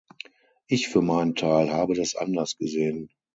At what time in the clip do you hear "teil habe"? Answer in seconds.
1.35-1.93